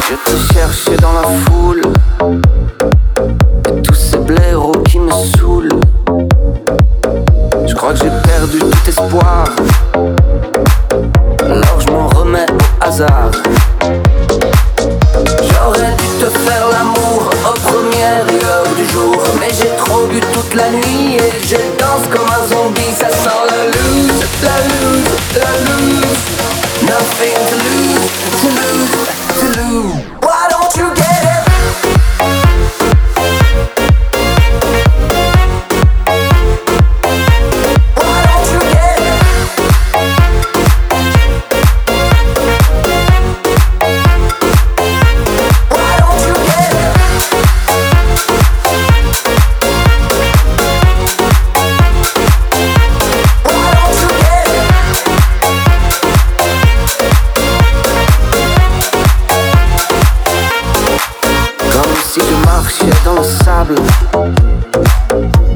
Je 0.00 0.14
te 0.14 0.52
cherchais 0.54 0.96
dans 0.96 1.12
la 1.12 1.22
foule. 1.44 1.82
Et 3.68 3.82
tous 3.82 3.94
ces 3.94 4.16
blaireaux 4.16 4.72
qui 4.88 4.98
me 4.98 5.10
saoulent. 5.10 5.68
Je 7.66 7.74
crois 7.74 7.92
que 7.92 7.98
j'ai 7.98 8.10
perdu 8.24 8.58
tout 8.58 8.88
espoir. 8.88 9.44
Alors 11.44 11.80
je 11.80 11.90
m'en 11.90 12.08
remets 12.08 12.46
au 12.50 12.84
hasard. 12.84 13.30
J'aurais 15.50 15.94
dû 15.98 16.08
te 16.20 16.30
faire 16.38 16.68
l'amour 16.72 17.30
aux 17.44 17.60
premières 17.60 18.24
lueurs 18.26 18.68
du 18.74 18.86
jour. 18.92 19.22
Mais 19.40 19.50
j'ai 19.50 19.76
trop 19.76 20.06
bu 20.06 20.20
toute 20.32 20.54
la 20.54 20.70
nuit 20.70 21.16
et 21.16 21.32
je 21.46 21.56
danse 21.78 22.06
comme 22.10 22.30
un 22.30 22.46
zombie. 22.48 22.94
Ça 22.98 23.10
sent 23.10 23.42
la 23.50 23.64
loose, 23.66 24.24
la 24.42 24.56
loose, 24.68 25.18
la 25.34 25.52
loose. 25.70 26.22
Nothing 26.82 27.36
to 27.48 27.56
lose, 27.64 28.10
to 28.40 28.48
lose, 28.48 28.71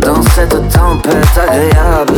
dans 0.01 0.23
cette 0.35 0.69
tempête 0.71 1.37
agréable. 1.37 2.15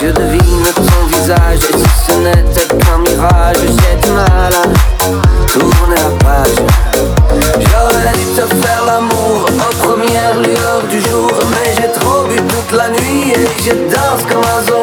Je 0.00 0.06
devine 0.06 0.64
ton 0.74 1.06
visage 1.08 1.58
et 1.70 1.78
si 1.78 1.90
ce 2.06 2.12
n'était 2.18 2.68
qu'un 2.76 2.98
mirage, 2.98 3.56
j'ai 3.60 4.06
du 4.06 4.12
mal 4.12 4.52
à 4.52 5.52
tourner 5.52 5.96
la 5.96 6.24
page. 6.24 6.58
J'aurais 7.30 8.12
dû 8.14 8.24
te 8.34 8.54
faire 8.66 8.82
l'amour 8.86 9.46
aux 9.48 9.74
premières 9.86 10.36
lueurs 10.40 10.82
du 10.90 11.00
jour, 11.08 11.30
mais 11.50 11.74
j'ai 11.76 11.90
trop 12.00 12.24
bu 12.24 12.36
toute 12.36 12.72
la 12.76 12.88
nuit 12.88 13.32
et 13.32 13.46
je 13.62 13.72
danse 13.94 14.24
comme 14.28 14.42
un 14.42 14.62
zoo. 14.66 14.73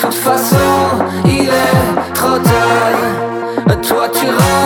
toute 0.00 0.14
façon, 0.14 0.56
il 1.24 1.48
est 1.48 2.14
trop 2.14 2.38
tard. 2.38 3.78
Toi, 3.82 4.08
tu 4.12 4.26
rêves. 4.26 4.57